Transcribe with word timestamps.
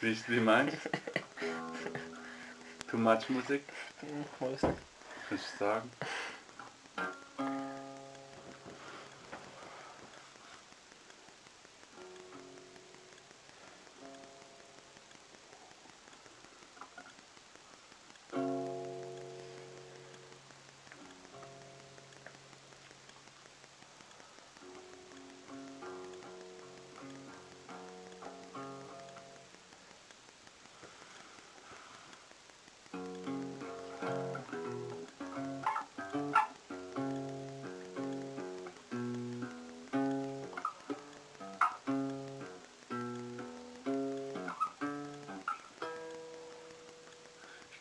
Siehst 0.00 0.28
wie 0.30 0.38
Too 2.88 2.98
much 2.98 3.28
Musik? 3.30 3.64
Mm, 4.02 4.44
Musik. 4.44 4.70
Kannst 5.28 5.58
sagen? 5.58 5.90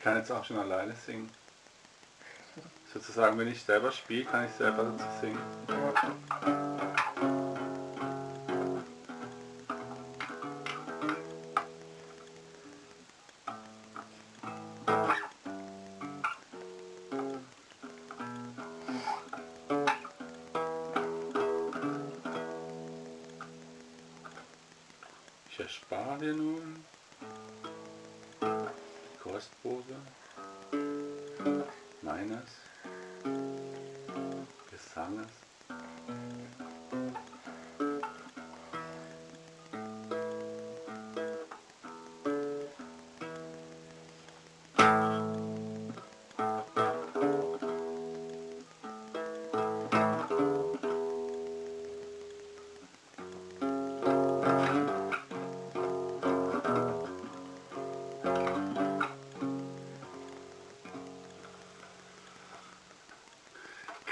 Kann 0.08 0.16
jetzt 0.16 0.32
auch 0.32 0.46
schon 0.46 0.58
alleine 0.58 0.96
singen. 1.06 1.30
Sozusagen, 2.94 3.38
wenn 3.38 3.50
ich 3.50 3.62
selber 3.62 3.92
spiele, 3.92 4.24
kann 4.24 4.46
ich 4.46 4.52
selber 4.54 4.84
dazu 4.86 5.04
singen. 5.20 5.38
Ich 25.50 25.60
erspare 25.60 26.18
dir 26.20 26.34
nun 26.34 26.86
die 29.28 29.34
Kostprobe 29.34 29.96
meines 32.02 32.50
Gesanges. 34.72 35.47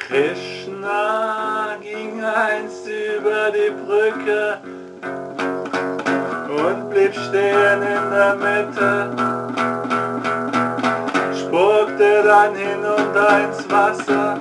Krishna 0.07 1.77
ging 1.81 2.23
einst 2.23 2.85
über 2.87 3.49
die 3.49 3.71
Brücke 3.71 4.59
und 6.47 6.89
blieb 6.91 7.11
stehen 7.11 7.81
in 7.81 8.11
der 8.11 8.35
Mitte, 8.35 9.09
spuckte 11.39 12.23
dann 12.23 12.53
hinunter 12.53 13.45
ins 13.45 13.67
Wasser. 13.71 14.39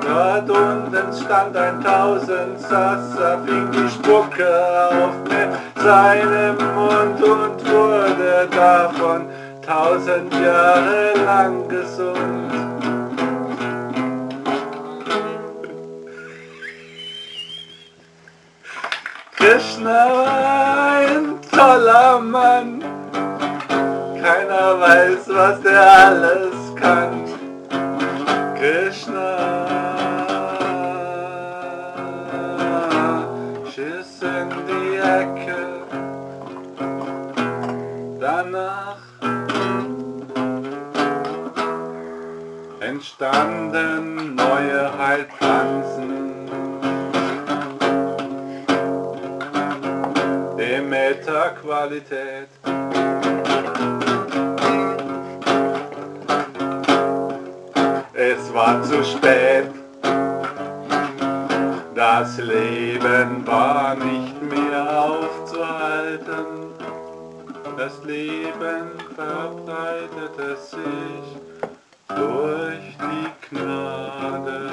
Dort 0.00 0.48
unten 0.48 1.12
stand 1.22 1.54
ein 1.54 1.84
Tausendsasser, 1.84 3.38
fing 3.44 3.70
die 3.70 3.90
Spucke 3.90 4.48
auf 4.88 5.12
mit 5.24 5.82
seinem 5.82 6.56
Mund 6.74 7.22
und 7.22 7.70
wurde 7.70 8.48
davon 8.50 9.26
tausend 9.60 10.32
Jahre 10.32 11.12
lang 11.26 11.68
gesund. 11.68 12.81
Krishna 19.52 20.08
war 20.08 20.92
ein 20.96 21.38
toller 21.50 22.18
Mann. 22.20 22.82
Keiner 24.22 24.80
weiß, 24.80 25.28
was 25.28 25.60
der 25.60 25.92
alles 26.06 26.54
kann. 26.74 27.24
Krishna. 28.58 29.66
Schiss 33.74 34.22
in 34.22 34.48
die 34.68 34.96
Ecke. 34.96 35.60
Danach 38.20 38.96
entstanden 42.80 44.34
neue 44.34 44.98
Heilpflanzen. 44.98 46.11
Demeter-Qualität. 50.92 52.48
Es 58.12 58.52
war 58.52 58.82
zu 58.82 59.02
spät. 59.02 59.68
Das 61.94 62.36
Leben 62.36 63.46
war 63.46 63.94
nicht 63.94 64.42
mehr 64.42 65.00
aufzuhalten. 65.08 66.74
Das 67.78 68.04
Leben 68.04 68.90
verbreitete 69.16 70.56
sich 70.58 71.38
durch 72.08 72.98
die 73.00 73.56
Gnade 73.56 74.70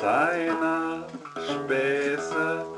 seiner 0.00 1.06
despeça 1.50 2.69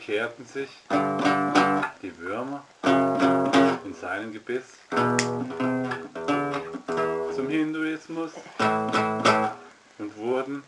bekehrten 0.00 0.46
sich 0.46 0.70
die 2.02 2.18
Würmer 2.18 2.64
in 3.84 3.92
seinem 4.00 4.32
Gebiss 4.32 4.78
zum 7.36 7.48
Hinduismus 7.48 8.32
und 9.98 10.16
wurden 10.16 10.62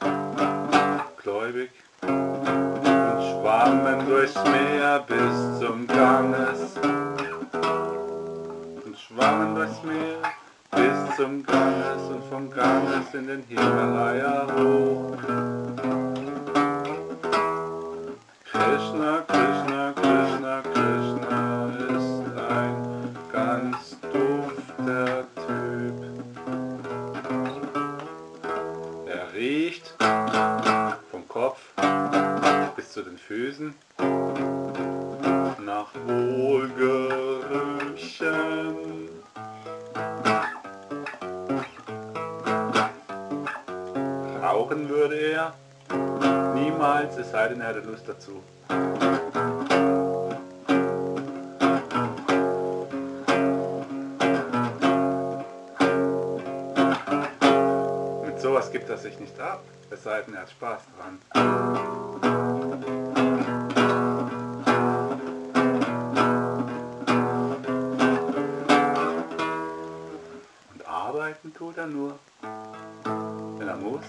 gläubig 1.22 1.70
und 2.02 3.22
schwammen 3.30 4.06
durchs 4.06 4.34
Meer 4.44 5.02
bis 5.08 5.60
zum 5.60 5.86
Ganges 5.86 6.76
und 8.84 8.98
schwammen 8.98 9.54
durchs 9.54 9.82
Meer 9.82 10.18
bis 10.72 11.16
zum 11.16 11.42
Ganges 11.46 12.02
und 12.10 12.24
vom 12.28 12.50
Ganges 12.50 13.14
in 13.14 13.26
den 13.26 13.42
Himalaya 13.48 14.46
hoch. 14.58 15.61
ganz 23.52 23.96
dufter 24.00 25.26
Typ. 25.34 25.98
Er 29.06 29.32
riecht 29.34 29.94
vom 31.10 31.28
Kopf 31.28 31.60
bis 32.76 32.92
zu 32.92 33.02
den 33.02 33.18
Füßen 33.18 33.74
nach 35.66 35.92
Wohlgerüchen. 36.06 37.10
Rauchen 44.40 44.88
würde 44.88 45.16
er 45.16 45.52
niemals, 46.54 47.18
es 47.18 47.30
sei 47.30 47.48
denn, 47.48 47.60
er 47.60 47.68
hätte 47.68 47.80
Lust 47.80 48.08
dazu. 48.08 48.42
Er 58.92 58.98
sich 58.98 59.18
nicht 59.18 59.40
ab, 59.40 59.64
es 59.90 60.02
sei 60.02 60.20
denn, 60.20 60.34
er 60.34 60.42
hat 60.42 60.50
Spaß 60.50 60.82
dran. 60.98 61.18
Und 70.74 70.86
arbeiten 70.86 71.54
tut 71.54 71.78
er 71.78 71.86
nur, 71.86 72.18
wenn 72.42 73.68
er 73.68 73.76
muss. 73.76 74.04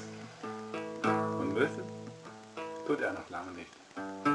Und 1.40 1.54
müssen 1.54 1.84
tut 2.86 3.00
er 3.00 3.14
noch 3.14 3.30
lange 3.30 3.52
nicht. 3.52 4.33